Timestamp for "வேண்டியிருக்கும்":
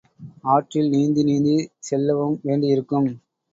2.43-3.09